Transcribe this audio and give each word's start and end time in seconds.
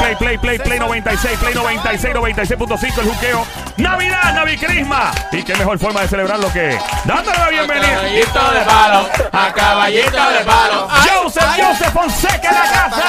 play, 0.00 0.16
play, 0.16 0.38
play, 0.38 0.58
play 0.58 0.78
96, 0.78 1.38
play 1.38 1.54
96, 1.54 2.14
96.5 2.14 2.98
el 2.98 3.08
juqueo. 3.08 3.46
Navidad, 3.76 4.34
Navicrisma. 4.34 5.12
Y 5.32 5.42
qué 5.42 5.54
mejor 5.56 5.78
forma 5.78 6.00
de 6.02 6.08
celebrarlo 6.08 6.52
que 6.52 6.78
dándole 7.04 7.38
la 7.38 7.48
bienvenida. 7.48 7.94
Caballito 7.94 8.50
de 8.50 8.60
palo, 8.60 9.08
a 9.32 9.52
caballito 9.52 10.30
de 10.30 10.40
palo. 10.44 10.88
Joseph, 10.88 11.44
Joseph 11.56 11.92
Fonseca 11.92 12.48
en 12.48 12.54
la 12.54 12.70
casa. 12.70 13.02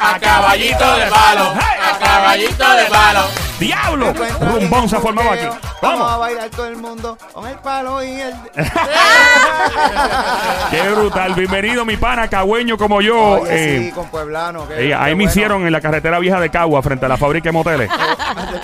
A 0.00 0.18
caballito 0.18 0.96
de 0.96 1.06
palo, 1.06 1.54
a 1.54 1.98
caballito 1.98 2.74
de 2.74 2.84
palo. 2.86 3.47
Diablo. 3.58 4.12
Rumbón 4.40 4.88
se 4.88 4.96
ha 4.96 5.00
formado 5.00 5.30
aquí. 5.32 5.44
Vamos 5.82 6.12
a 6.12 6.16
bailar 6.16 6.48
todo 6.50 6.66
el 6.66 6.76
mundo 6.76 7.18
con 7.32 7.46
el 7.46 7.56
palo 7.56 8.02
y 8.04 8.20
el. 8.20 8.34
Qué 10.70 10.82
brutal. 10.90 11.34
Bienvenido, 11.34 11.84
mi 11.84 11.96
pana, 11.96 12.28
cagüeño 12.28 12.76
como 12.76 13.00
yo. 13.00 13.40
Oye, 13.40 13.48
Eh, 13.50 13.84
sí, 13.86 13.92
con 13.92 14.06
pueblano. 14.08 14.66
qué- 14.68 14.74
Eh, 14.74 14.88
qué 14.88 14.94
ahí 14.94 15.14
me 15.14 15.24
bueno. 15.24 15.30
hicieron 15.30 15.66
en 15.66 15.72
la 15.72 15.80
carretera 15.80 16.18
vieja 16.18 16.40
de 16.40 16.50
Cagua, 16.50 16.82
frente 16.82 17.06
a 17.06 17.08
la 17.08 17.16
fábrica 17.16 17.48
de 17.48 17.52
moteles. 17.52 17.90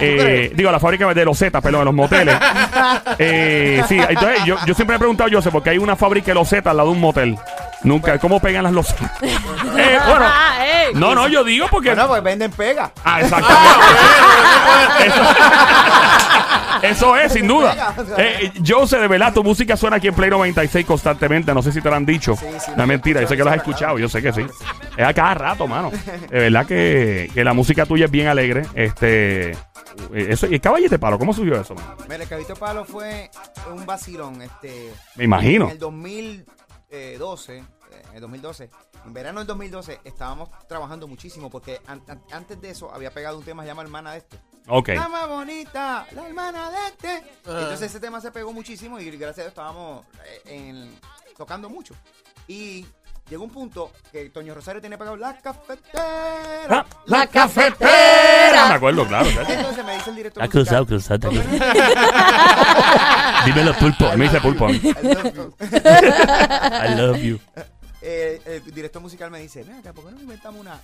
Eh, 0.01 0.51
digo, 0.55 0.71
la 0.73 0.81
fábrica 0.81 1.07
de 1.15 1.25
losetas, 1.25 1.63
perdón, 1.63 1.83
de 1.83 1.85
los 1.87 1.95
moteles. 1.95 2.37
Sí, 3.89 3.99
entonces 4.09 4.45
yo, 4.45 4.57
yo 4.67 4.75
siempre 4.75 4.97
he 4.97 4.99
preguntado, 4.99 5.31
Joseph, 5.33 5.53
porque 5.53 5.71
hay 5.71 5.79
una 5.79 5.95
fábrica 5.97 6.27
de 6.27 6.35
losetas 6.35 6.71
al 6.73 6.77
lado 6.79 6.89
de 6.91 6.95
un 6.97 7.01
motel. 7.01 7.39
Nunca, 7.85 8.19
¿cómo 8.19 8.41
pegan 8.41 8.65
las 8.65 8.73
losetas? 8.73 9.11
Eh, 9.77 9.99
bueno, 10.07 10.25
Ah, 10.27 10.65
ey. 10.65 10.95
no, 10.95 11.15
no, 11.17 11.27
yo 11.27 11.43
digo 11.43 11.67
porque. 11.71 11.89
Bueno, 11.91 12.07
pues 12.09 12.23
venden 12.23 12.51
pega. 12.53 12.93
Ah, 13.05 13.21
exactamente. 13.21 13.71
Eso, 15.07 15.23
eso 16.83 17.17
es, 17.17 17.33
sin 17.33 17.47
duda. 17.49 17.95
Eh, 18.17 18.53
Joseph, 18.67 19.01
de 19.01 19.09
verdad, 19.09 19.33
tu 19.33 19.43
música 19.43 19.77
suena 19.77 19.97
aquí 19.97 20.09
en 20.09 20.15
Play 20.15 20.31
96 20.31 20.87
constantemente. 20.87 21.53
No 21.55 21.63
sé 21.63 21.73
si 21.73 21.81
te 21.81 21.89
lo 21.89 21.97
han 21.97 22.07
dicho. 22.07 22.37
Sí, 22.37 22.47
sí, 22.59 22.67
no 22.69 22.73
es 22.73 22.77
me 22.79 22.87
mentira, 22.87 23.21
yo 23.21 23.27
sé 23.29 23.37
que 23.37 23.43
lo 23.45 23.51
has 23.51 23.57
escuchado, 23.57 23.99
yo 23.99 24.09
sé 24.09 24.23
que 24.23 24.33
sí. 24.33 24.43
Es 24.97 25.05
a 25.07 25.13
cada 25.15 25.35
rato, 25.35 25.67
mano. 25.67 25.91
De 26.31 26.39
verdad 26.39 26.67
que, 26.67 27.31
que 27.35 27.43
la 27.45 27.53
música 27.53 27.85
tuya 27.87 28.05
es 28.07 28.11
bien 28.11 28.29
alegre. 28.29 28.63
Este. 28.75 29.51
eh, 29.53 29.57
Eso, 30.29 30.47
¿Y 30.47 30.55
el 30.55 30.61
caballete 30.61 30.99
palo? 30.99 31.19
¿Cómo 31.19 31.33
subió 31.33 31.61
eso, 31.61 31.75
mano? 31.75 31.97
Mira, 32.09 32.23
el 32.23 32.29
Cabito 32.29 32.55
Palo 32.55 32.85
fue 32.85 33.31
un 33.73 33.85
vacilón. 33.87 34.41
Este, 34.43 34.93
Me 35.17 35.25
imagino. 35.25 35.67
En 35.67 35.71
el 35.73 35.79
2012, 35.79 37.59
eh, 37.59 37.65
en 38.09 38.15
el 38.15 38.21
2012, 38.21 38.71
en 39.07 39.13
verano 39.13 39.41
del 39.41 39.47
2012, 39.47 40.01
estábamos 40.05 40.49
trabajando 40.69 41.07
muchísimo 41.09 41.51
porque 41.51 41.81
an- 41.87 42.03
an- 42.09 42.23
antes 42.33 42.61
de 42.61 42.71
eso 42.71 42.93
había 42.93 43.11
pegado 43.13 43.39
un 43.39 43.45
tema 43.45 43.63
que 43.63 43.67
se 43.67 43.71
llama 43.71 43.83
Hermana 43.83 44.13
de 44.13 44.19
este. 44.19 44.39
Ok. 44.69 44.89
La 44.89 45.09
más 45.09 45.29
bonita, 45.29 46.07
la 46.13 46.27
hermana 46.27 46.71
de 46.71 46.77
este. 46.89 47.23
Entonces 47.45 47.83
ese 47.83 48.01
tema 48.01 48.21
se 48.21 48.31
pegó 48.31 48.53
muchísimo 48.53 48.99
y 48.99 49.11
gracias 49.11 49.39
a 49.39 49.43
Dios 49.43 49.49
estábamos 49.53 50.05
eh, 50.27 50.43
en- 50.47 50.99
tocando 51.37 51.69
mucho. 51.69 51.95
Y 52.49 52.87
llegó 53.29 53.45
un 53.45 53.51
punto 53.51 53.91
que 54.13 54.31
Toño 54.31 54.55
Rosario 54.55 54.81
tenía 54.81 54.97
pegado 54.99 55.17
la 55.17 55.37
cafetera. 55.39 56.67
Ah, 56.71 56.87
La 57.07 57.27
cafetera. 57.27 58.69
Me 58.69 58.75
acuerdo, 58.75 59.07
claro. 59.07 59.29
claro. 59.31 59.49
Entonces 59.53 59.85
me 59.85 59.95
dice 59.97 60.11
el 60.11 60.17
director 60.17 60.43
Ha 60.43 60.49
cruzado, 60.49 60.87
cruzado. 60.87 61.31
Dímelo, 63.45 63.75
pulpo. 63.75 64.11
Me 64.17 64.25
dice 64.25 64.41
pulpo. 64.41 64.71
I 64.71 64.81
love 64.83 65.35
you. 65.35 65.55
I 65.61 66.95
love 66.97 67.19
you. 67.19 67.39
Eh, 68.07 68.41
el 68.67 68.75
director 68.75 69.01
musical 69.01 69.31
me 69.31 69.41
dice, 69.41 69.65
mira, 69.65 69.93
¿por 69.95 70.05
qué 70.05 70.13
no 70.13 70.21
inventamos 70.21 70.61
una 70.61 70.79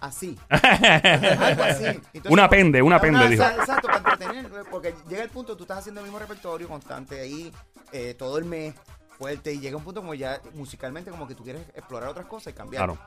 así? 0.00 0.36
Algo 0.50 1.62
así. 1.62 1.84
Entonces, 1.84 2.30
Una 2.30 2.48
pende, 2.48 2.82
una 2.82 3.00
pende, 3.00 3.28
dijo. 3.28 3.42
exa- 3.42 3.56
Exacto, 3.60 3.86
para 3.86 3.98
entretener, 3.98 4.50
porque 4.70 4.94
llega 5.08 5.22
el 5.22 5.30
punto, 5.30 5.56
tú 5.56 5.62
estás 5.64 5.78
haciendo 5.78 6.00
el 6.00 6.06
mismo 6.06 6.18
repertorio 6.18 6.66
constante 6.68 7.20
ahí 7.20 7.52
eh, 7.92 8.14
todo 8.18 8.38
el 8.38 8.44
mes, 8.44 8.74
fuerte, 9.16 9.52
y 9.52 9.60
llega 9.60 9.76
un 9.76 9.84
punto 9.84 10.00
como 10.00 10.14
ya 10.14 10.40
musicalmente 10.54 11.10
como 11.10 11.28
que 11.28 11.34
tú 11.36 11.44
quieres 11.44 11.62
explorar 11.74 12.08
otras 12.08 12.26
cosas 12.26 12.52
y 12.52 12.56
cambiar. 12.56 12.84
Claro. 12.86 12.98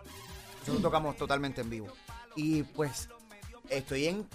Nosotros 0.60 0.82
tocamos 0.82 1.18
totalmente 1.18 1.62
en 1.62 1.70
vivo. 1.70 1.88
Y 2.36 2.64
pues 2.64 3.10
estoy 3.70 4.08
en, 4.08 4.28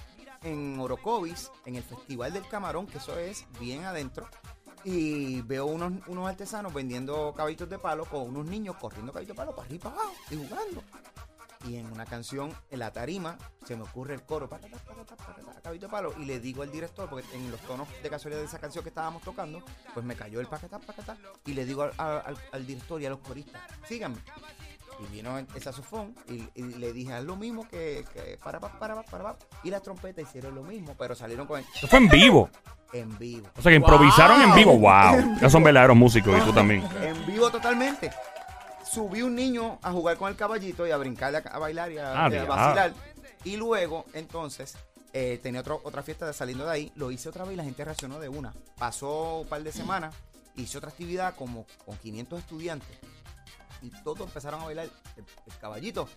en 0.42 0.78
Orocovis, 0.78 1.50
en 1.64 1.76
el 1.76 1.82
Festival 1.82 2.32
del 2.34 2.46
Camarón, 2.48 2.86
que 2.86 2.98
eso 2.98 3.18
es 3.18 3.46
bien 3.58 3.84
adentro. 3.84 4.28
Y 4.84 5.40
veo 5.42 5.66
unos, 5.66 5.92
unos 6.08 6.28
artesanos 6.28 6.72
vendiendo 6.74 7.32
caballitos 7.36 7.68
de 7.68 7.78
palo 7.78 8.04
con 8.04 8.22
unos 8.22 8.46
niños 8.46 8.76
corriendo 8.76 9.12
caballitos 9.12 9.36
de 9.36 9.40
palo 9.40 9.54
para 9.54 9.66
arriba 9.66 9.76
y 9.76 9.82
para 9.82 9.94
abajo 9.94 10.12
y 10.30 10.36
jugando. 10.36 10.82
Y 11.68 11.76
en 11.76 11.86
una 11.92 12.04
canción, 12.04 12.52
en 12.70 12.80
la 12.80 12.92
tarima, 12.92 13.38
se 13.64 13.76
me 13.76 13.84
ocurre 13.84 14.14
el 14.14 14.22
coro, 14.24 14.48
pacata, 14.48 14.76
pacata, 14.78 15.14
pacata, 15.16 15.60
caballito 15.62 15.86
de 15.86 15.92
palo, 15.92 16.12
y 16.18 16.24
le 16.24 16.40
digo 16.40 16.62
al 16.64 16.72
director, 16.72 17.08
porque 17.08 17.24
en 17.36 17.52
los 17.52 17.60
tonos 17.60 17.86
de 18.02 18.10
casualidad 18.10 18.40
de 18.40 18.46
esa 18.48 18.58
canción 18.58 18.82
que 18.82 18.88
estábamos 18.88 19.22
tocando, 19.22 19.62
pues 19.94 20.04
me 20.04 20.16
cayó 20.16 20.40
el 20.40 20.48
pacata, 20.48 20.80
pacata, 20.80 21.16
y 21.46 21.52
le 21.52 21.64
digo 21.64 21.84
al, 21.84 21.92
al- 21.98 22.36
al 22.50 22.66
director 22.66 23.00
y 23.00 23.06
a 23.06 23.10
los 23.10 23.20
coristas, 23.20 23.62
síganme. 23.86 24.16
Y 24.98 25.12
vino 25.12 25.38
el 25.38 25.62
saxofón 25.62 26.16
y, 26.28 26.48
y 26.56 26.62
le 26.62 26.92
dije, 26.92 27.12
haz 27.14 27.22
lo 27.24 27.36
mismo 27.36 27.68
que, 27.68 28.04
que 28.12 28.38
para, 28.42 28.58
para, 28.58 28.78
para, 28.80 28.94
para, 29.04 29.22
para. 29.24 29.36
Y 29.62 29.70
las 29.70 29.82
trompetas 29.82 30.24
hicieron 30.28 30.56
lo 30.56 30.64
mismo, 30.64 30.96
pero 30.98 31.14
salieron 31.14 31.46
con 31.46 31.60
el 31.60 31.66
Eso 31.76 31.86
fue 31.86 32.00
en 32.00 32.08
vivo. 32.08 32.50
en 32.92 33.18
vivo. 33.18 33.48
O 33.58 33.62
sea 33.62 33.70
que 33.70 33.76
improvisaron 33.76 34.40
en 34.42 34.54
vivo. 34.54 34.78
Wow. 34.78 35.34
Esos 35.36 35.52
son 35.52 35.62
verdaderos 35.62 35.96
músicos 35.96 36.36
y 36.38 36.44
tú 36.44 36.52
también. 36.52 36.82
En 37.02 37.26
vivo 37.26 37.50
totalmente. 37.50 38.10
Subí 38.90 39.22
un 39.22 39.34
niño 39.34 39.78
a 39.82 39.90
jugar 39.92 40.16
con 40.16 40.28
el 40.28 40.36
caballito 40.36 40.86
y 40.86 40.90
a 40.90 40.96
brincar, 40.98 41.34
a, 41.34 41.38
a 41.38 41.58
bailar 41.58 41.90
y 41.92 41.98
a, 41.98 42.26
Ah, 42.26 42.28
y 42.30 42.36
a 42.36 42.44
vacilar. 42.44 42.92
Y 43.44 43.56
luego, 43.56 44.04
entonces, 44.12 44.76
eh, 45.14 45.40
tenía 45.42 45.60
otro- 45.62 45.80
otra 45.84 46.02
fiesta 46.02 46.26
de 46.26 46.32
saliendo 46.34 46.66
de 46.66 46.72
ahí. 46.72 46.92
Lo 46.96 47.10
hice 47.10 47.28
otra 47.30 47.44
vez 47.44 47.54
y 47.54 47.56
la 47.56 47.64
gente 47.64 47.84
reaccionó 47.84 48.18
de 48.20 48.28
una. 48.28 48.52
Pasó 48.78 49.40
un 49.40 49.48
par 49.48 49.62
de 49.62 49.72
semanas, 49.72 50.14
hice 50.56 50.76
otra 50.78 50.90
actividad 50.90 51.34
como 51.36 51.66
con 51.86 51.96
500 51.96 52.38
estudiantes. 52.40 52.98
Y 53.80 53.90
todos 54.04 54.20
empezaron 54.20 54.60
a 54.60 54.64
bailar 54.66 54.84
el, 55.16 55.24
el 55.46 55.58
caballito. 55.58 56.08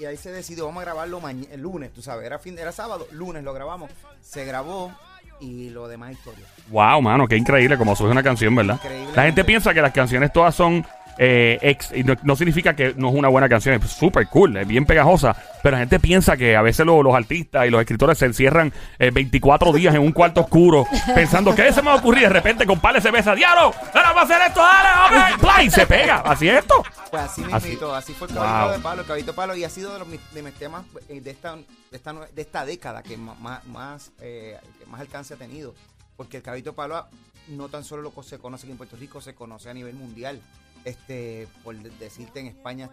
Y 0.00 0.06
ahí 0.06 0.16
se 0.16 0.32
decidió, 0.32 0.64
vamos 0.66 0.80
a 0.80 0.84
grabarlo 0.86 1.20
el 1.28 1.60
lunes, 1.60 1.92
tú 1.92 2.02
sabes, 2.02 2.24
era, 2.26 2.38
fin, 2.40 2.58
era 2.58 2.72
sábado, 2.72 3.06
lunes 3.12 3.44
lo 3.44 3.52
grabamos. 3.52 3.90
Se 4.20 4.44
grabó 4.44 4.92
y 5.40 5.70
lo 5.70 5.88
demás 5.88 6.12
historia. 6.12 6.44
Wow, 6.68 7.02
mano, 7.02 7.26
qué 7.26 7.36
increíble 7.36 7.76
como 7.76 7.94
surge 7.94 8.12
una 8.12 8.22
canción, 8.22 8.54
¿verdad? 8.54 8.76
Increíble. 8.82 9.12
La 9.14 9.22
gente 9.24 9.44
piensa 9.44 9.74
que 9.74 9.82
las 9.82 9.92
canciones 9.92 10.32
todas 10.32 10.54
son 10.54 10.84
eh, 11.18 11.58
ex, 11.62 11.90
no, 12.04 12.14
no 12.22 12.36
significa 12.36 12.74
que 12.74 12.94
no 12.96 13.08
es 13.10 13.14
una 13.14 13.28
buena 13.28 13.48
canción, 13.48 13.74
es 13.82 13.90
súper 13.90 14.26
cool, 14.28 14.56
es 14.56 14.66
bien 14.66 14.84
pegajosa, 14.86 15.34
pero 15.62 15.72
la 15.76 15.80
gente 15.80 16.00
piensa 16.00 16.36
que 16.36 16.56
a 16.56 16.62
veces 16.62 16.84
lo- 16.84 17.02
los 17.02 17.14
artistas 17.14 17.66
y 17.66 17.70
los 17.70 17.80
escritores 17.80 18.18
se 18.18 18.26
encierran 18.26 18.72
eh, 18.98 19.10
24 19.12 19.72
días 19.72 19.94
en 19.94 20.00
un 20.02 20.12
cuarto 20.12 20.42
oscuro 20.42 20.86
pensando 21.14 21.54
que 21.54 21.72
se 21.72 21.82
me 21.82 21.88
va 21.88 21.94
a 21.94 21.98
ocurrir 21.98 22.24
de 22.24 22.28
repente 22.30 22.66
con 22.66 22.80
pales 22.80 23.02
se 23.02 23.10
besa, 23.10 23.34
diablo, 23.34 23.72
ahora 23.94 24.12
va 24.12 24.20
a 24.22 24.24
hacer 24.24 24.42
esto, 24.46 24.60
dale, 24.60 25.32
ok, 25.34 25.40
¡Pla! 25.40 25.62
y 25.62 25.70
se 25.70 25.86
pega, 25.86 26.16
así 26.20 26.48
es 26.48 26.58
esto. 26.58 26.82
Pues 27.10 27.22
así 27.22 27.44
Así. 27.52 28.12
fue 28.14 28.26
el 28.28 28.34
Wow. 28.34 28.42
caballito 28.42 28.72
de 28.72 28.82
palo, 28.82 29.00
el 29.02 29.06
caballito 29.06 29.34
palo, 29.34 29.54
y 29.56 29.62
ha 29.64 29.70
sido 29.70 29.92
de, 29.92 29.98
los, 30.00 30.08
de 30.10 30.42
mis 30.42 30.54
temas 30.54 30.84
eh, 31.08 31.20
de 31.20 31.30
esta, 31.30 31.54
de 31.56 31.62
esta, 31.96 32.12
de 32.12 32.42
esta 32.42 32.64
década 32.64 33.02
que 33.04 33.16
más, 33.16 33.64
más, 33.66 34.10
eh, 34.20 34.58
que 34.80 34.86
más 34.86 35.00
alcance 35.00 35.34
ha 35.34 35.36
tenido. 35.36 35.74
Porque 36.16 36.38
el 36.38 36.42
caballito 36.42 36.72
palo 36.74 37.06
no 37.48 37.68
tan 37.68 37.84
solo 37.84 38.02
lo 38.02 38.22
se 38.22 38.38
conoce 38.38 38.64
aquí 38.66 38.72
en 38.72 38.78
Puerto 38.78 38.96
Rico, 38.96 39.20
se 39.20 39.34
conoce 39.34 39.70
a 39.70 39.74
nivel 39.74 39.94
mundial. 39.94 40.40
Este, 40.84 41.48
por 41.62 41.74
de- 41.76 41.90
decirte 41.98 42.40
en 42.40 42.46
España, 42.46 42.90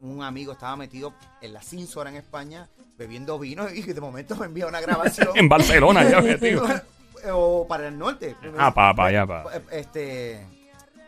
un 0.00 0.22
amigo 0.22 0.52
estaba 0.52 0.76
metido 0.76 1.14
en 1.40 1.52
la 1.52 1.62
Cinsora 1.62 2.10
en 2.10 2.16
España 2.16 2.68
bebiendo 2.96 3.38
vino 3.38 3.68
y 3.70 3.82
de 3.82 4.00
momento 4.00 4.36
me 4.36 4.46
envía 4.46 4.66
una 4.66 4.80
grabación. 4.80 5.28
En 5.34 5.48
Barcelona, 5.48 6.08
ya 6.08 6.20
metido. 6.20 6.64
o 7.32 7.66
para 7.66 7.88
el 7.88 7.98
norte. 7.98 8.36
Ah, 8.58 8.72
pa- 8.72 8.94
pa 8.94 9.06
allá, 9.06 9.26
pa. 9.26 9.44
Este. 9.70 10.46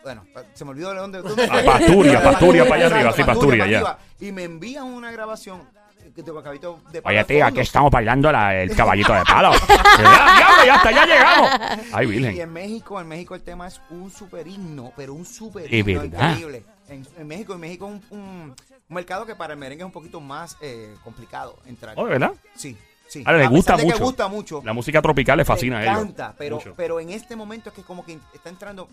Bueno, 0.02 0.24
se 0.54 0.64
me 0.64 0.70
olvidó 0.70 0.90
de 0.92 0.98
dónde. 1.00 1.20
dónde 1.22 1.48
Ah. 1.50 1.62
Pasturia, 1.64 2.22
Pasturia, 2.22 2.64
para 2.68 2.86
allá 2.86 2.94
arriba, 2.96 3.12
sí, 3.12 3.24
Pasturia, 3.24 3.64
para 3.64 3.70
ya. 3.70 3.98
Y 4.20 4.30
me 4.32 4.44
envían 4.44 4.84
una 4.84 5.10
grabación 5.10 5.62
de 6.14 7.00
Oye, 7.04 7.24
fondo. 7.24 7.44
aquí 7.44 7.60
estamos 7.60 7.90
bailando 7.90 8.30
la- 8.32 8.54
el 8.62 8.74
caballito 8.74 9.12
de 9.12 9.22
palo. 9.24 9.52
ya, 9.98 10.64
ya 10.64 10.90
ya 10.90 11.06
llegamos. 11.06 11.50
Ay, 11.92 12.06
Y 12.06 12.10
Virgen. 12.10 12.40
en 12.40 12.52
México, 12.52 13.00
en 13.00 13.08
México 13.08 13.34
el 13.34 13.42
tema 13.42 13.66
es 13.66 13.80
un 13.90 14.10
super 14.10 14.46
himno, 14.46 14.92
pero 14.96 15.14
un 15.14 15.24
super 15.24 15.72
himno 15.72 16.04
increíble. 16.04 16.64
En, 16.88 17.06
en 17.18 17.26
México, 17.26 17.54
en 17.54 17.60
México 17.60 17.86
un, 17.86 18.02
un, 18.10 18.54
mercado 18.88 19.26
que 19.26 19.34
para 19.34 19.54
el 19.54 19.58
merengue 19.58 19.82
es 19.82 19.86
un 19.86 19.92
poquito 19.92 20.20
más 20.20 20.56
eh, 20.60 20.94
complicado 21.02 21.56
entrar. 21.66 21.94
Oh, 21.98 22.04
¿de 22.06 22.12
verdad? 22.12 22.32
Sí, 22.54 22.76
sí. 23.08 23.24
Ah, 23.26 23.32
le 23.32 23.44
A 23.44 23.48
gusta 23.48 23.76
mucho. 23.76 23.98
gusta 24.04 24.28
mucho. 24.28 24.62
La 24.64 24.72
música 24.72 25.02
tropical 25.02 25.36
le 25.38 25.44
fascina 25.44 25.76
a 25.78 25.80
Me 25.80 25.86
ellos. 25.86 25.98
encanta, 25.98 26.34
pero, 26.38 26.56
Mucho. 26.56 26.74
pero 26.76 27.00
en 27.00 27.10
este 27.10 27.34
momento 27.34 27.70
es 27.70 27.74
que 27.74 27.82
como 27.82 28.04
que 28.04 28.18
está 28.34 28.48
entrando. 28.48 28.88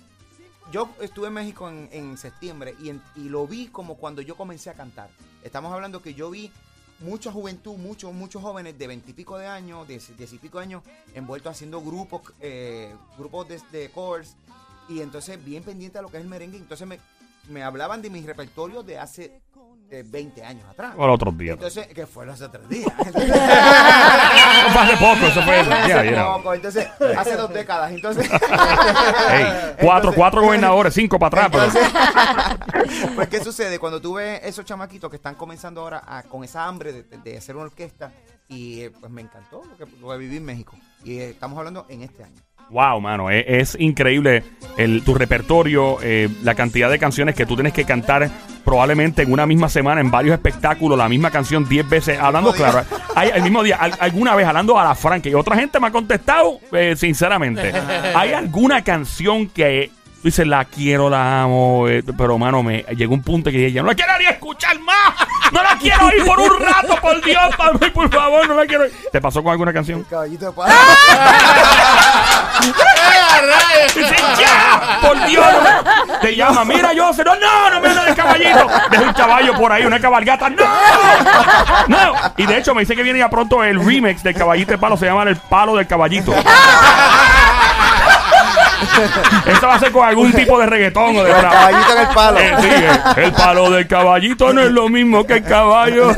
Yo 0.71 0.89
estuve 1.01 1.27
en 1.27 1.33
México 1.33 1.69
en, 1.69 1.87
en 1.91 2.17
septiembre 2.17 2.73
y, 2.81 2.89
en- 2.89 3.01
y 3.15 3.29
lo 3.29 3.45
vi 3.45 3.67
como 3.67 3.95
cuando 3.95 4.21
yo 4.23 4.35
comencé 4.35 4.71
a 4.71 4.73
cantar. 4.73 5.09
Estamos 5.43 5.71
hablando 5.71 6.01
que 6.01 6.15
yo 6.15 6.31
vi 6.31 6.51
mucha 7.03 7.31
juventud, 7.31 7.75
muchos, 7.77 8.13
muchos 8.13 8.41
jóvenes 8.41 8.77
de 8.77 8.87
veintipico 8.87 9.37
de 9.37 9.45
años, 9.45 9.87
de 9.87 9.99
diez 10.17 10.33
y 10.33 10.37
de 10.37 10.59
años, 10.59 10.83
envueltos 11.13 11.51
haciendo 11.51 11.81
grupos, 11.81 12.21
eh, 12.39 12.95
grupos 13.17 13.47
de, 13.47 13.61
de 13.71 13.89
covers. 13.89 14.35
Y 14.89 15.01
entonces 15.01 15.43
bien 15.43 15.63
pendiente 15.63 15.97
a 15.99 16.01
lo 16.01 16.09
que 16.09 16.17
es 16.17 16.23
el 16.23 16.29
merengue. 16.29 16.57
Entonces 16.57 16.87
me, 16.87 16.99
me 17.49 17.63
hablaban 17.63 18.01
de 18.01 18.09
mis 18.09 18.25
repertorios 18.25 18.85
de 18.85 18.97
hace 18.97 19.41
eh, 19.93 20.03
20 20.05 20.43
años 20.43 20.65
atrás. 20.69 20.93
O 20.97 21.05
los 21.05 21.15
otros 21.15 21.37
días. 21.37 21.53
Entonces, 21.55 21.87
que 21.87 22.05
fue 22.07 22.29
hace 22.29 22.49
tres 22.49 22.67
días. 22.67 22.91
Entonces, 23.05 23.31
hace 24.75 24.97
poco, 24.97 25.25
eso 25.27 25.41
fue. 25.43 25.63
ya. 25.87 26.25
poco, 26.35 26.53
entonces, 26.53 26.87
hace 27.17 27.35
dos 27.35 27.53
décadas. 27.53 27.91
Entonces, 27.91 28.27
cuatro, 28.39 29.75
Entonces- 29.79 30.13
cuatro 30.15 30.41
gobernadores, 30.41 30.93
cinco 30.93 31.19
para 31.19 31.45
atrás. 31.45 31.49
pero- 31.51 31.63
Entonces, 31.65 33.11
pues, 33.15 33.27
¿qué 33.29 33.43
sucede? 33.43 33.79
Cuando 33.79 34.01
tú 34.01 34.15
ves 34.15 34.41
esos 34.43 34.65
chamaquitos 34.65 35.09
que 35.09 35.15
están 35.17 35.35
comenzando 35.35 35.81
ahora 35.81 36.01
a- 36.05 36.23
con 36.23 36.43
esa 36.43 36.65
hambre 36.65 36.91
de, 36.93 37.03
de- 37.03 37.37
hacer 37.37 37.55
una 37.55 37.65
orquesta, 37.65 38.11
y 38.47 38.81
eh, 38.81 38.91
pues 38.99 39.11
me 39.11 39.21
encantó 39.21 39.63
lo 39.65 39.77
que, 39.77 39.85
lo 39.99 40.17
viví 40.17 40.37
en 40.37 40.45
México. 40.45 40.75
Y 41.03 41.19
eh, 41.19 41.29
estamos 41.29 41.57
hablando 41.57 41.85
en 41.89 42.03
este 42.03 42.23
año. 42.23 42.41
Wow, 42.69 42.99
mano, 43.01 43.29
es, 43.29 43.45
es 43.47 43.77
increíble 43.79 44.43
el, 44.77 45.03
tu 45.03 45.13
repertorio, 45.13 45.97
eh, 46.01 46.27
la 46.41 46.55
cantidad 46.55 46.89
de 46.89 46.97
canciones 46.97 47.35
que 47.35 47.45
tú 47.45 47.55
tienes 47.55 47.71
que 47.73 47.85
cantar 47.85 48.29
probablemente 48.65 49.21
en 49.21 49.31
una 49.31 49.45
misma 49.45 49.69
semana, 49.69 50.01
en 50.01 50.09
varios 50.09 50.33
espectáculos, 50.33 50.97
la 50.97 51.07
misma 51.09 51.29
canción 51.29 51.67
10 51.69 51.87
veces, 51.89 52.17
hablando 52.19 52.51
claro, 52.53 52.83
hay, 53.15 53.29
el 53.35 53.43
mismo 53.43 53.61
día, 53.61 53.75
al- 53.75 53.93
alguna 53.99 54.33
vez 54.35 54.47
hablando 54.47 54.79
a 54.79 54.85
la 54.85 54.95
franca, 54.95 55.29
y 55.29 55.33
otra 55.35 55.55
gente 55.55 55.79
me 55.79 55.87
ha 55.87 55.91
contestado, 55.91 56.59
eh, 56.71 56.95
sinceramente, 56.95 57.71
¿hay 58.15 58.33
alguna 58.33 58.83
canción 58.83 59.47
que 59.49 59.91
tú 60.23 60.29
dices, 60.29 60.47
la 60.47 60.63
quiero, 60.63 61.09
la 61.09 61.41
amo, 61.43 61.85
eh, 61.89 62.01
pero 62.17 62.37
mano, 62.37 62.63
me 62.63 62.83
llegó 62.95 63.13
un 63.13 63.21
punto 63.21 63.51
que 63.51 63.57
dije, 63.57 63.73
ya 63.73 63.81
no 63.81 63.89
la 63.89 63.93
quiero 63.95 64.13
ni 64.17 64.25
escuchar 64.25 64.79
más, 64.79 65.13
no 65.51 65.61
la 65.61 65.77
quiero 65.77 66.05
oír 66.05 66.23
por 66.25 66.39
un 66.39 66.59
rato, 66.61 66.95
por 67.01 67.21
Dios, 67.21 67.43
por, 67.57 67.91
por 67.91 68.09
favor, 68.09 68.47
no 68.47 68.53
la 68.55 68.65
quiero 68.65 68.83
oír. 68.85 68.93
¿Te 69.11 69.19
pasó 69.19 69.43
con 69.43 69.51
alguna 69.51 69.73
canción? 69.73 70.03
Caballito 70.09 70.45
de 70.45 70.51
palo. 70.53 70.73
Dice, 73.93 74.15
ya, 74.39 74.99
por 75.01 75.25
Dios, 75.25 75.45
no 75.45 75.61
me- 75.61 76.17
te 76.19 76.35
llama, 76.35 76.63
mira 76.63 76.93
yo, 76.93 77.11
no, 77.11 77.35
no, 77.35 77.69
no 77.69 77.81
me 77.81 77.89
hables 77.89 78.05
del 78.05 78.15
caballito. 78.15 78.67
Deja 78.91 79.03
un 79.03 79.13
caballo 79.13 79.53
por 79.55 79.71
ahí, 79.73 79.85
una 79.85 79.99
cabalgata, 79.99 80.49
no, 80.49 80.65
no. 81.87 82.13
Y 82.37 82.45
de 82.45 82.57
hecho 82.57 82.73
me 82.73 82.81
dice 82.81 82.95
que 82.95 83.03
viene 83.03 83.19
ya 83.19 83.29
pronto 83.29 83.61
el 83.63 83.85
remix 83.85 84.23
del 84.23 84.35
caballito 84.35 84.71
de 84.71 84.77
palo, 84.77 84.95
se 84.95 85.05
llama 85.05 85.23
el 85.23 85.35
palo 85.35 85.75
del 85.75 85.85
caballito. 85.85 86.33
Eso 89.45 89.67
va 89.67 89.75
a 89.75 89.79
ser 89.79 89.91
con 89.91 90.07
algún 90.07 90.31
tipo 90.31 90.59
de 90.59 90.65
reggaetón 90.65 91.17
o 91.17 91.23
de 91.23 91.31
El 91.31 91.41
caballito 91.41 91.93
en 91.93 91.99
el 91.99 92.07
palo. 92.13 92.39
Eh, 92.39 92.51
sí, 92.59 92.67
eh, 92.69 93.23
el 93.25 93.31
palo 93.31 93.69
del 93.71 93.87
caballito 93.87 94.53
no 94.53 94.61
es 94.61 94.71
lo 94.71 94.89
mismo 94.89 95.25
que 95.25 95.35
el 95.35 95.43
caballo. 95.43 96.13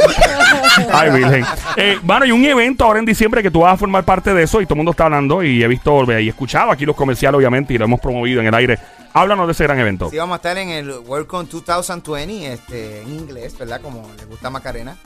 Ay, 0.93 1.11
Virgen. 1.11 1.45
Eh, 1.77 1.99
bueno, 2.01 2.25
hay 2.25 2.31
un 2.31 2.45
evento 2.45 2.85
ahora 2.85 2.99
en 2.99 3.05
diciembre 3.05 3.41
que 3.43 3.51
tú 3.51 3.61
vas 3.61 3.73
a 3.73 3.77
formar 3.77 4.03
parte 4.03 4.33
de 4.33 4.43
eso 4.43 4.61
y 4.61 4.65
todo 4.65 4.75
el 4.75 4.77
mundo 4.77 4.91
está 4.91 5.05
hablando 5.05 5.43
y 5.43 5.63
he 5.63 5.67
visto 5.67 6.03
y 6.19 6.27
escuchado 6.27 6.71
aquí 6.71 6.85
los 6.85 6.95
comerciales, 6.95 7.37
obviamente, 7.37 7.73
y 7.73 7.77
lo 7.77 7.85
hemos 7.85 7.99
promovido 7.99 8.41
en 8.41 8.47
el 8.47 8.53
aire. 8.53 8.79
Háblanos 9.17 9.47
de 9.47 9.53
ese 9.53 9.63
gran 9.63 9.79
evento. 9.79 10.09
Sí, 10.09 10.17
vamos 10.17 10.33
a 10.33 10.37
estar 10.37 10.57
en 10.57 10.67
el 10.69 10.89
Worldcon 10.91 11.47
2020, 11.49 12.51
este, 12.51 13.01
en 13.01 13.13
inglés, 13.15 13.57
¿verdad? 13.57 13.79
Como 13.81 14.11
le 14.17 14.25
gusta 14.25 14.49
Macarena. 14.49 14.97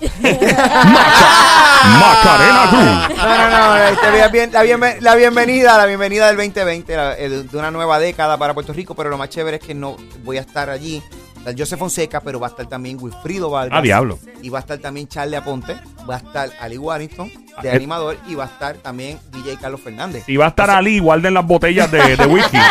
Macarena 2.00 2.68
Group. 2.72 3.16
No, 3.18 3.38
no, 3.38 3.50
no, 3.50 3.76
este, 3.78 4.30
bien- 4.32 4.52
la, 4.52 4.64
bienve- 4.64 5.00
la 5.00 5.14
bienvenida, 5.16 5.78
la 5.78 5.86
bienvenida 5.86 6.26
del 6.28 6.38
2020, 6.38 6.96
la- 6.96 7.16
de 7.16 7.48
una 7.54 7.70
nueva 7.70 8.00
década 8.00 8.36
para 8.38 8.56
Puerto 8.56 8.74
Rico, 8.74 8.96
pero 8.96 9.12
lo 9.12 9.18
más 9.20 9.30
chévere 9.30 9.58
es 9.58 9.64
que 9.64 9.76
no 9.76 9.96
voy 10.24 10.38
a 10.38 10.42
estar 10.42 10.72
allí. 10.72 11.04
Está 11.40 11.54
Joseph 11.58 11.80
Fonseca, 11.80 12.20
pero 12.22 12.40
va 12.40 12.48
a 12.48 12.50
estar 12.52 12.66
también 12.68 12.98
Wilfrido 13.00 13.50
Vargas. 13.50 13.78
Ah, 13.80 13.82
diablo. 13.82 14.20
Y 14.42 14.50
va 14.50 14.60
a 14.60 14.62
estar 14.62 14.78
también 14.78 15.08
Charlie 15.08 15.38
Aponte, 15.38 15.78
va 16.10 16.16
a 16.16 16.18
estar 16.18 16.50
Ali 16.60 16.78
Warrington, 16.78 17.30
de 17.30 17.70
Ah, 17.70 17.74
eh. 17.74 17.76
animador, 17.76 18.18
y 18.28 18.36
va 18.36 18.44
a 18.46 18.48
estar 18.48 18.76
también 18.78 19.20
DJ 19.32 19.58
Carlos 19.58 19.82
Fernández. 19.82 20.24
Si 20.26 20.36
va 20.38 20.46
a 20.46 20.50
estar 20.50 20.70
Ali, 20.70 21.00
guarden 21.00 21.34
las 21.34 21.46
botellas 21.46 21.90
de, 21.92 22.16
de 22.18 22.26
whisky. 22.26 22.58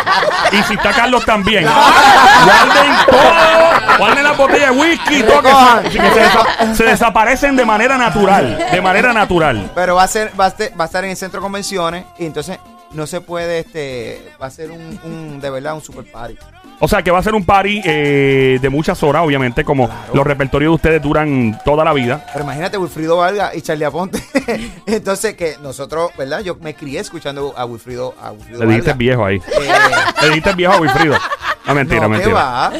Y 0.51 0.63
si 0.63 0.73
está 0.73 0.91
Carlos 0.93 1.23
también. 1.25 1.63
Guarden 1.63 2.91
todo. 3.07 3.97
Guarden 3.99 4.23
las 4.23 4.37
botellas 4.37 4.73
de 4.73 4.81
whisky. 4.81 5.21
Todo 5.23 5.41
que, 5.43 5.91
se, 5.91 5.99
que 5.99 6.09
se 6.11 6.21
desa- 6.23 6.73
se 6.75 6.83
desaparecen 6.85 7.55
de 7.55 7.65
manera 7.65 7.97
natural. 7.97 8.57
De 8.71 8.81
manera 8.81 9.13
natural. 9.13 9.71
Pero 9.75 9.95
va 9.95 10.03
a 10.03 10.07
ser, 10.07 10.31
va 10.39 10.47
a, 10.47 10.53
va 10.79 10.83
a 10.83 10.87
estar 10.87 11.03
en 11.03 11.11
el 11.11 11.17
centro 11.17 11.39
de 11.39 11.43
convenciones, 11.43 12.05
y 12.17 12.25
entonces 12.25 12.57
no 12.91 13.05
se 13.05 13.21
puede, 13.21 13.59
este, 13.59 14.31
va 14.41 14.47
a 14.47 14.49
ser 14.49 14.71
un, 14.71 14.99
un- 15.03 15.39
de 15.39 15.49
verdad, 15.51 15.75
un 15.75 15.81
super 15.83 16.09
party. 16.11 16.35
O 16.81 16.87
sea 16.87 17.01
que 17.03 17.11
va 17.11 17.19
a 17.19 17.23
ser 17.23 17.35
un 17.35 17.43
party 17.45 17.81
eh, 17.83 18.57
de 18.61 18.69
muchas 18.69 19.03
horas, 19.03 19.23
obviamente, 19.25 19.65
como 19.65 19.89
los 20.13 20.25
repertorios 20.25 20.71
de 20.71 20.75
ustedes 20.75 21.01
duran 21.01 21.59
toda 21.65 21.83
la 21.83 21.91
vida. 21.91 22.25
Pero 22.31 22.45
imagínate, 22.45 22.77
Wilfrido 22.77 23.17
Vargas 23.17 23.53
y 23.55 23.61
Charlie 23.61 23.83
Aponte. 23.85 24.23
Entonces, 24.85 25.35
que 25.35 25.55
nosotros, 25.61 26.11
¿verdad? 26.17 26.39
Yo 26.41 26.55
me 26.61 26.73
crié 26.75 26.99
escuchando 27.01 27.53
a 27.57 27.65
Wilfrido, 27.65 28.15
a 28.21 28.31
Wilfrido 28.31 28.59
Le 28.61 28.67
dijiste 28.67 28.93
viejo 28.93 29.25
ahí. 29.25 29.37
Eh, 29.37 29.71
Le 30.21 30.27
dijiste 30.29 30.53
viejo 30.53 30.73
a 30.73 30.79
Wilfrido. 30.79 31.17
No, 31.67 31.75
mentira, 31.75 32.01
no, 32.07 32.07
¿qué 32.07 32.25
mentira. 32.25 32.33
va? 32.35 32.71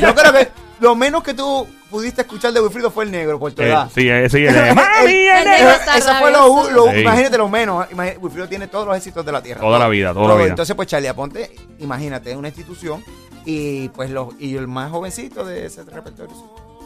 Yo 0.00 0.14
creo 0.14 0.32
que 0.32 0.48
lo 0.80 0.94
menos 0.96 1.22
que 1.22 1.32
tú 1.32 1.66
pudiste 1.88 2.22
escuchar 2.22 2.52
de 2.52 2.60
Wilfrido 2.60 2.90
fue 2.90 3.04
el 3.04 3.12
negro, 3.12 3.38
por 3.38 3.52
tu 3.52 3.62
Eh, 3.62 3.68
edad. 3.68 3.88
sí, 3.94 4.08
eh, 4.10 4.28
sí, 4.28 4.44
eh, 4.44 4.50
Mami, 4.74 5.12
El 5.12 5.38
el 5.38 5.44
negro 5.44 5.50
negro. 5.52 5.70
está 5.70 5.96
Eso 5.98 6.12
fue 6.18 6.32
lo, 6.32 6.38
rabioso. 6.40 6.70
lo- 6.72 6.90
Sí. 6.92 7.00
imagínate 7.00 7.38
lo 7.38 7.48
menos. 7.48 7.86
Imagínate, 7.92 8.18
Wilfrido 8.20 8.48
tiene 8.48 8.66
todos 8.66 8.86
los 8.88 8.96
éxitos 8.96 9.24
de 9.24 9.30
la 9.32 9.40
tierra. 9.40 9.60
Toda 9.60 9.78
la 9.78 9.86
vida, 9.88 10.12
toda 10.12 10.24
la 10.24 10.28
Todo. 10.32 10.38
vida. 10.38 10.48
Entonces, 10.48 10.74
pues 10.74 10.88
Charlie 10.88 11.06
Aponte, 11.08 11.50
imagínate, 11.78 12.32
es 12.32 12.36
una 12.36 12.48
institución 12.48 13.02
y 13.46 13.88
pues 13.88 14.10
los 14.10 14.34
y 14.38 14.56
el 14.56 14.68
más 14.68 14.90
jovencito 14.90 15.44
de 15.46 15.66
ese 15.66 15.84
repertorio. 15.84 16.34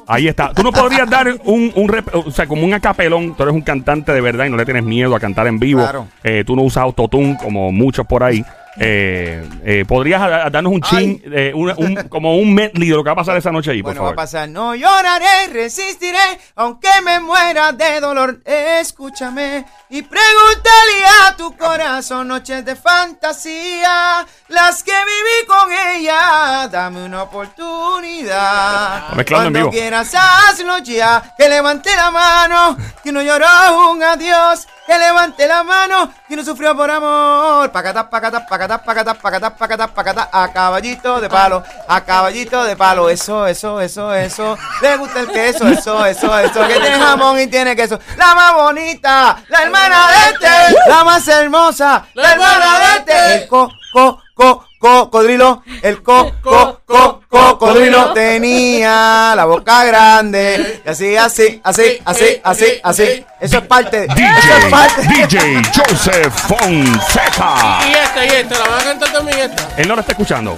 Ahí 0.06 0.28
está. 0.28 0.52
Tú 0.52 0.62
no 0.62 0.72
podrías 0.72 1.08
dar 1.08 1.28
un, 1.44 1.72
un 1.74 1.88
rep- 1.88 2.10
o 2.12 2.30
sea, 2.30 2.46
como 2.46 2.64
un 2.64 2.74
acapelón. 2.74 3.34
Tú 3.36 3.44
eres 3.44 3.54
un 3.54 3.62
cantante 3.62 4.12
de 4.12 4.20
verdad 4.20 4.46
y 4.46 4.50
no 4.50 4.56
le 4.56 4.64
tienes 4.64 4.82
miedo 4.82 5.14
a 5.14 5.20
cantar 5.20 5.46
en 5.46 5.58
vivo. 5.58 5.80
Claro. 5.82 6.08
Eh, 6.24 6.42
tú 6.44 6.56
no 6.56 6.62
usas 6.62 6.82
autotune 6.82 7.36
como 7.40 7.70
muchos 7.70 8.06
por 8.06 8.24
ahí. 8.24 8.44
Eh, 8.78 9.44
eh, 9.64 9.84
¿Podrías 9.87 10.22
a- 10.22 10.46
a 10.46 10.50
darnos 10.50 10.72
un 10.72 10.81
chin, 10.81 11.20
eh, 11.34 11.50
un- 11.55 11.75
un- 11.76 12.08
como 12.08 12.37
un 12.37 12.55
medley 12.55 12.88
de 12.88 12.94
lo 12.94 13.02
que 13.02 13.08
va 13.08 13.14
a 13.14 13.17
pasar 13.17 13.37
esa 13.37 13.50
noche 13.50 13.72
ahí, 13.72 13.82
por 13.82 13.90
Bueno, 13.93 14.02
va 14.02 14.06
a 14.08 14.11
favor? 14.11 14.17
pasar. 14.17 14.49
No 14.49 14.75
lloraré, 14.76 15.49
resistiré, 15.52 16.19
aunque 16.55 16.88
me 17.05 17.19
muera 17.19 17.72
de 17.72 17.99
dolor. 18.00 18.40
Escúchame 18.44 19.64
y 19.88 20.02
pregúntale 20.02 21.05
a 21.26 21.37
tu 21.37 21.56
corazón 21.56 22.28
noches 22.28 22.64
de 22.64 22.76
fantasía, 22.76 24.25
las 24.49 24.82
que 24.84 24.93
viví 24.93 25.46
con 25.49 25.73
ella. 25.96 26.69
Dame 26.70 27.05
una 27.05 27.25
oportunidad. 27.25 29.12
Mezclando 29.14 29.49
en 29.49 29.52
Cuando 29.52 29.58
vivo. 29.58 29.70
quieras 29.70 30.14
hazlo 30.14 30.78
ya, 30.78 31.34
que 31.37 31.49
levante 31.49 31.90
la 31.96 32.11
mano, 32.11 32.76
que 33.02 33.11
no 33.12 33.20
lloró 33.23 33.46
un 33.90 34.02
adiós. 34.02 34.66
Que 34.90 34.98
levante 34.98 35.46
la 35.46 35.62
mano, 35.62 36.12
que 36.26 36.34
no 36.34 36.44
sufrió 36.44 36.76
por 36.76 36.90
amor. 36.90 37.70
Pacatá, 37.70 38.10
pacatá, 38.10 38.44
pacatá, 38.44 38.82
pacatá, 38.82 39.14
pacatá, 39.14 39.56
pacatá, 39.56 39.87
pacatá, 39.87 40.28
a 40.32 40.52
caballito 40.52 41.20
de 41.20 41.28
palo, 41.28 41.62
a 41.87 42.00
caballito 42.00 42.64
de 42.64 42.75
palo. 42.75 43.08
Eso, 43.08 43.46
eso, 43.46 43.81
eso, 43.81 44.12
eso. 44.12 44.58
Le 44.82 44.96
gusta 44.96 45.20
el 45.20 45.28
queso, 45.28 45.69
eso, 45.69 46.04
eso, 46.04 46.37
eso. 46.37 46.66
Que 46.66 46.81
tiene 46.81 46.98
jamón 46.98 47.38
y 47.38 47.46
tiene 47.46 47.76
queso. 47.76 48.00
La 48.16 48.34
más 48.34 48.54
bonita, 48.54 49.40
la 49.46 49.62
hermana 49.62 50.08
de 50.08 50.31
este, 50.31 50.88
la 50.88 51.04
más 51.04 51.28
hermosa, 51.28 52.06
la 52.14 52.32
hermana 52.32 52.78
de 52.81 52.98
este. 52.98 53.34
El 53.42 53.48
co, 53.48 53.70
co, 53.92 54.20
co, 54.34 54.66
cocodrilo, 54.80 55.62
el 55.82 56.02
co, 56.02 56.32
co, 56.40 56.80
co, 56.86 57.20
cocodrilo 57.28 58.12
tenía 58.14 59.34
la 59.36 59.44
boca 59.44 59.84
grande. 59.84 60.80
Y 60.84 60.88
así, 60.88 61.16
así, 61.16 61.60
así, 61.62 62.00
así, 62.04 62.40
así, 62.42 62.80
así. 62.82 63.25
Eso 63.38 63.58
es 63.58 63.66
parte, 63.66 64.06
eso 64.06 64.56
es 64.58 64.64
parte. 64.70 65.02
DJ, 65.02 65.26
DJ 65.26 65.62
Joseph 65.76 66.34
Fonseca. 66.49 67.80
Y 67.87 67.92
esta, 67.92 68.25
y 68.25 68.28
esta, 68.28 68.58
la 68.58 68.68
van 68.68 68.80
a 68.80 68.84
cantar 68.84 69.12
también 69.12 69.38
esta. 69.38 69.68
Él 69.76 69.87
no 69.87 69.94
lo 69.94 70.00
está 70.00 70.12
escuchando. 70.12 70.56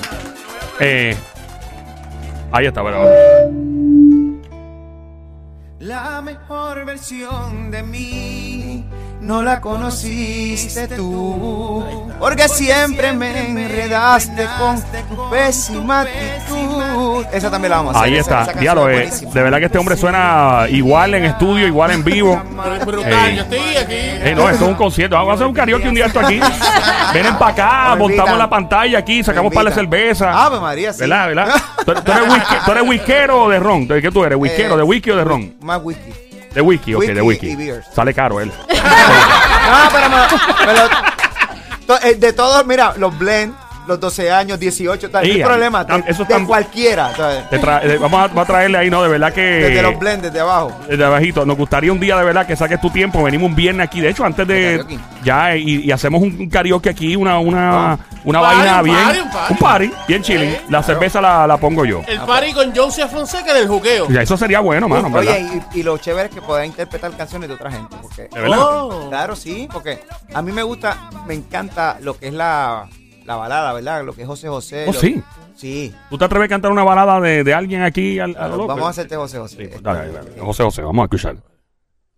Eh, 0.79 1.17
ahí 2.52 2.67
está, 2.67 2.81
bueno. 2.81 3.05
La 5.81 6.23
mejor 6.23 6.85
versión 6.85 7.73
de 7.73 7.83
mí 7.83 8.85
no 9.23 9.41
la 9.41 9.61
conociste 9.61 10.88
tú, 10.88 11.85
porque 12.19 12.49
siempre 12.49 13.12
me 13.12 13.50
enredaste 13.50 14.49
con 14.59 14.83
tu 14.83 15.31
pésima 15.31 16.00
actitud. 16.00 17.25
Esa 17.33 17.49
también 17.49 17.71
la 17.71 17.76
vamos 17.76 17.95
a 17.95 18.00
hacer. 18.00 18.12
Ahí 18.12 18.19
esa- 18.19 18.41
está. 18.43 18.91
es 18.91 19.23
eh, 19.23 19.26
de 19.33 19.43
verdad 19.43 19.59
que 19.59 19.67
este 19.67 19.79
hombre 19.79 19.97
suena 19.97 20.67
igual 20.69 21.14
en 21.14 21.25
estudio, 21.26 21.69
igual 21.69 21.93
en 21.93 22.02
vivo. 22.02 22.43
Pero 22.64 22.85
brutal, 22.85 23.29
Ey. 23.31 23.37
yo 23.37 23.43
estoy 23.43 23.76
aquí. 23.76 23.95
Eh, 23.95 24.35
no, 24.37 24.50
esto 24.50 24.64
es 24.64 24.71
un 24.71 24.75
concierto. 24.76 25.14
Vamos 25.14 25.31
a 25.31 25.35
hacer 25.35 25.47
un 25.47 25.55
karaoke 25.55 25.88
un 25.88 25.95
día 25.95 26.07
esto 26.07 26.19
aquí. 26.19 26.41
Vienen 27.12 27.37
para 27.38 27.52
acá, 27.52 27.97
montamos 27.97 28.37
la 28.37 28.50
pantalla 28.50 28.99
aquí, 28.99 29.23
sacamos 29.23 29.55
para 29.55 29.71
la 29.71 29.75
cerveza. 29.75 30.33
Ave 30.33 30.59
María, 30.59 30.93
sí. 30.93 31.00
¿Verdad, 31.00 31.29
verdad? 31.29 31.49
¿Tú, 31.87 31.95
tú 31.95 32.12
eres 32.12 32.29
whisky, 32.29 32.55
¿Tú 32.64 32.71
eres 32.73 32.88
whiskero 32.88 33.45
o 33.45 33.49
de 33.49 33.61
ron? 33.61 33.87
¿De 33.87 34.02
qué 34.02 34.11
tú 34.11 34.25
eres? 34.25 34.37
¿Whiskero? 34.37 34.75
Eh, 34.75 34.79
¿De 34.79 34.83
whisky 34.83 35.11
o 35.12 35.17
de 35.17 35.25
ron? 35.25 35.55
Más 35.61 35.81
whisky. 35.81 36.32
De 36.55 36.61
whisky, 36.61 36.95
ok, 36.95 37.05
de 37.05 37.23
whisky. 37.23 37.51
y 37.51 37.57
beers. 37.57 37.87
Sale 37.95 38.13
caro 38.15 38.41
él. 38.41 38.53
No, 39.63 39.89
pero 39.93 40.09
me, 40.11 40.67
me 40.67 40.73
lo- 40.79 40.89
to- 41.87 42.03
eh, 42.07 42.15
de 42.17 42.33
todos, 42.33 42.67
mira, 42.67 42.95
los 42.99 43.17
blend, 43.19 43.55
los 43.87 43.99
12 44.01 44.31
años, 44.31 44.59
18, 44.61 45.11
tal. 45.11 45.25
Sí, 45.25 45.31
no 45.31 45.35
hay 45.37 45.43
problema. 45.43 45.87
tam- 45.87 46.05
de- 46.05 46.11
eso 46.11 46.25
de 46.25 46.35
tam- 46.35 46.47
cualquiera. 46.47 47.15
¿sabes? 47.17 47.49
Te 47.51 47.57
eh, 47.57 47.99
vamos, 48.01 48.21
a, 48.21 48.27
vamos 48.29 48.45
a 48.45 48.47
traerle 48.47 48.79
ahí, 48.79 48.91
¿no? 48.91 49.03
De 49.03 49.09
verdad 49.09 49.33
que. 49.33 49.41
Desde 49.41 49.83
los 49.83 49.99
blends, 49.99 50.33
de 50.33 50.41
abajo. 50.41 50.73
de 50.89 51.05
abajito. 51.05 51.45
Nos 51.47 51.57
gustaría 51.57 51.93
un 51.93 52.01
día 52.01 52.17
de 52.17 52.25
verdad 52.25 52.47
que 52.47 52.57
saques 52.57 52.81
tu 52.81 52.91
tiempo. 52.91 53.23
Venimos 53.23 53.49
un 53.51 53.57
viernes 53.57 53.87
aquí. 53.87 54.01
De 54.01 54.11
hecho, 54.11 54.25
antes 54.25 54.47
de. 54.47 54.85
Ya, 55.25 55.57
y, 55.57 55.83
y 55.85 55.91
hacemos 55.93 56.21
un, 56.23 56.49
karaoke 56.49 56.89
aquí, 56.91 57.15
una, 57.17 57.39
una, 57.39 57.99
una 58.25 58.41
Un 58.41 58.45
party, 58.47 58.57
vaina 58.59 58.79
un 58.79 58.85
bien. 58.85 58.97
party, 59.05 59.19
un 59.21 59.31
party. 59.31 59.53
un 59.53 59.59
party, 59.59 59.93
bien 60.09 60.23
chilling. 60.23 60.57
La 60.69 60.83
cerveza 60.83 61.21
la, 61.21 61.47
la 61.47 61.57
pongo 61.59 61.85
yo. 61.85 62.03
El 62.07 62.21
party 62.21 62.53
con 62.53 62.75
Joseph 62.75 63.11
Fonseca 63.11 63.53
en 63.53 63.59
el 63.59 63.69
juqueo. 63.69 64.09
Ya, 64.09 64.23
eso 64.23 64.37
sería 64.37 64.61
bueno, 64.61 64.89
mano, 64.89 65.07
en 65.09 65.12
¿verdad? 65.12 65.35
Oye, 65.37 65.62
y, 65.75 65.81
y 65.81 65.83
lo 65.83 65.97
chévere 65.99 66.29
es 66.29 66.35
que 66.35 66.43
pueda 66.43 66.65
interpretar 66.67 67.17
canciones 67.17 67.49
de 67.49 67.55
otra 67.55 67.71
gente. 67.71 67.97
Porque, 68.03 68.23
¿De 68.33 68.41
verdad? 68.41 68.59
Oh. 68.61 69.09
Claro, 69.09 69.37
sí, 69.37 69.69
porque 69.73 70.01
a 70.35 70.43
mí 70.43 70.51
me 70.53 70.62
gusta, 70.62 70.97
me 71.27 71.35
encanta 71.35 71.99
lo 72.01 72.19
que 72.19 72.29
es 72.29 72.33
la, 72.35 72.87
la 73.33 73.37
balada, 73.37 73.73
¿verdad? 73.73 74.05
Lo 74.05 74.12
que 74.15 74.23
es 74.23 74.29
José 74.29 74.49
José. 74.49 74.85
Oh, 74.89 74.93
lo- 74.93 75.01
sí. 75.01 75.23
Sí. 75.57 75.95
¿Tú 76.11 76.19
te 76.19 76.25
atreves 76.25 76.47
a 76.47 76.49
cantar 76.49 76.73
una 76.73 76.83
balada 76.85 77.21
de, 77.21 77.45
de 77.45 77.55
alguien 77.55 77.83
aquí? 77.83 78.19
Al, 78.19 78.37
a 78.37 78.49
lo? 78.49 78.67
Vamos 78.67 78.87
a 78.87 78.91
hacerte 78.91 79.17
José 79.17 79.39
José. 79.39 79.57
Sí, 79.57 79.67
pues, 79.69 79.83
dale, 79.83 80.12
dale, 80.12 80.31
dale. 80.31 80.41
José 80.41 80.62
José, 80.65 80.83
vamos 80.83 81.03
a 81.03 81.05
escuchar. 81.05 81.37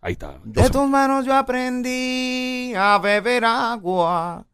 Ahí 0.01 0.13
está. 0.13 0.35
De 0.45 0.61
José. 0.61 0.73
tus 0.73 0.89
manos 0.89 1.25
yo 1.25 1.35
aprendí 1.35 2.73
a 2.77 2.99
beber 2.99 3.45
agua. 3.45 4.45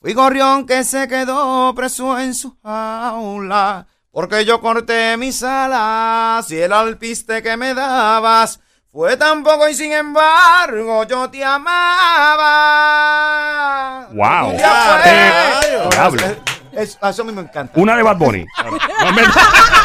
Fui 0.00 0.14
gorrión 0.14 0.66
que 0.66 0.82
se 0.84 1.06
quedó 1.08 1.74
preso 1.74 2.18
en 2.18 2.34
su 2.34 2.56
jaula. 2.62 3.86
Porque 4.12 4.44
yo 4.44 4.60
corté 4.60 5.16
mis 5.16 5.42
alas 5.42 6.50
y 6.50 6.58
el 6.58 6.72
alpiste 6.72 7.42
que 7.42 7.56
me 7.56 7.74
dabas 7.74 8.60
fue 8.90 9.16
tan 9.16 9.44
poco 9.44 9.68
y 9.68 9.74
sin 9.74 9.92
embargo 9.92 11.04
yo 11.04 11.30
te 11.30 11.44
amaba. 11.44 11.68
Wow. 14.12 14.56
Eh, 15.90 15.94
diablo. 15.94 16.22
Es- 16.72 16.98
a 17.00 17.10
eso 17.10 17.22
a 17.22 17.24
mí 17.24 17.32
me 17.32 17.42
encanta. 17.42 17.72
Una 17.78 17.96
de 17.96 18.02
Bad 18.02 18.16
Bunny. 18.16 18.44
No, 18.64 19.12
men- 19.12 19.24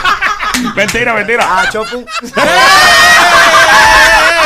mentira, 0.76 1.14
mentira. 1.14 1.46
Ah, 1.50 1.66
Chopu. 1.72 2.06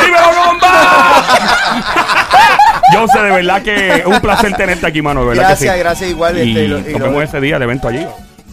¡Dímelo, 0.05 0.27
bomba! 0.45 1.23
Yo 2.93 3.07
sé, 3.07 3.19
de 3.21 3.31
verdad 3.31 3.61
que 3.61 3.95
es 3.97 4.05
un 4.05 4.19
placer 4.19 4.53
tenerte 4.55 4.87
aquí, 4.87 5.01
mano. 5.01 5.21
De 5.21 5.27
verdad 5.27 5.43
Gracias, 5.49 5.69
que 5.71 5.77
sí. 5.77 5.83
gracias, 5.83 6.09
igual, 6.09 6.37
Y 6.37 6.57
este, 6.57 6.91
y 6.91 6.93
nos 6.93 7.01
vemos 7.09 7.23
ese 7.23 7.39
día, 7.41 7.57
el 7.57 7.61
evento 7.63 7.87
allí. 7.87 8.07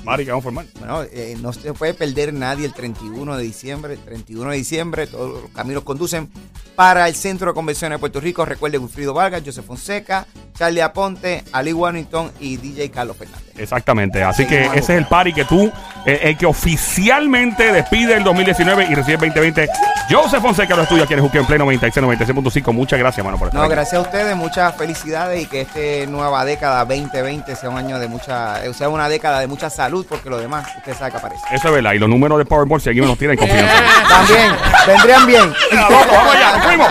Mari, 0.06 0.24
que 0.24 0.30
vamos 0.30 0.44
a 0.44 0.44
formar. 0.44 0.66
Bueno, 0.78 1.02
eh, 1.02 1.36
no 1.40 1.52
se 1.52 1.72
puede 1.74 1.92
perder 1.92 2.32
nadie 2.32 2.64
el 2.64 2.72
31 2.72 3.36
de 3.36 3.42
diciembre. 3.42 3.94
El 3.94 4.00
31 4.00 4.52
de 4.52 4.56
diciembre, 4.56 5.06
todos 5.08 5.42
los 5.42 5.50
caminos 5.50 5.82
conducen 5.82 6.30
para 6.76 7.08
el 7.08 7.16
Centro 7.16 7.48
de 7.48 7.54
Convenciones 7.54 7.96
de 7.96 8.00
Puerto 8.00 8.20
Rico. 8.20 8.44
Recuerde 8.44 8.78
Wilfrido 8.78 9.12
Vargas, 9.12 9.42
José 9.44 9.62
Fonseca, 9.62 10.28
Charlie 10.56 10.80
Aponte, 10.80 11.42
Ali 11.50 11.72
Warrington 11.72 12.30
y 12.38 12.56
DJ 12.56 12.90
Carlos 12.92 13.16
Fernández. 13.16 13.45
Exactamente. 13.58 14.22
Así 14.22 14.46
que 14.46 14.66
ese 14.66 14.78
es 14.78 14.90
el 14.90 15.06
party 15.06 15.32
que 15.32 15.44
tú, 15.44 15.72
eh, 16.04 16.20
el 16.24 16.36
que 16.36 16.46
oficialmente 16.46 17.72
despide 17.72 18.14
el 18.14 18.24
2019 18.24 18.86
y 18.90 18.94
recibe 18.94 19.14
el 19.26 19.32
2020. 19.34 19.68
Joseph 20.10 20.40
Fonseca 20.40 20.76
lo 20.76 20.82
estudio 20.82 21.02
aquí 21.04 21.14
en 21.14 21.20
Juque 21.20 21.38
en 21.38 21.46
Pleno 21.46 21.64
96, 21.64 22.04
96.5. 22.28 22.72
Muchas 22.72 22.98
gracias, 22.98 23.24
mano, 23.24 23.38
por 23.38 23.48
estar 23.48 23.58
No, 23.60 23.64
aquí. 23.64 23.72
gracias 23.74 23.94
a 23.94 24.00
ustedes, 24.00 24.36
muchas 24.36 24.74
felicidades 24.76 25.42
y 25.42 25.46
que 25.46 25.62
esta 25.62 26.10
nueva 26.10 26.44
década 26.44 26.84
2020 26.84 27.56
sea 27.56 27.70
un 27.70 27.76
año 27.78 27.98
de 27.98 28.06
mucha, 28.06 28.60
sea 28.72 28.88
una 28.88 29.08
década 29.08 29.40
de 29.40 29.46
mucha 29.48 29.68
salud, 29.68 30.06
porque 30.08 30.30
lo 30.30 30.38
demás, 30.38 30.68
usted 30.76 30.94
sabe 30.96 31.10
que 31.10 31.16
aparece. 31.16 31.42
Eso 31.52 31.68
es 31.68 31.74
verdad. 31.74 31.92
Y 31.94 31.98
los 31.98 32.08
números 32.08 32.38
de 32.38 32.44
Powerball, 32.44 32.80
si 32.80 32.88
alguien 32.90 33.04
me 33.04 33.08
los 33.10 33.18
tiene 33.18 33.34
en 33.34 33.38
confianza. 33.40 33.74
También, 34.08 34.52
vendrían 34.86 35.26
bien. 35.26 35.48
Loco, 35.72 36.06
vamos 36.12 36.34
allá, 36.36 36.52
nos 36.56 36.66
fuimos. 36.66 36.88